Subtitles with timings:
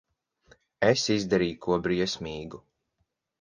[0.87, 2.63] Es izdarīju ko briesmīgu.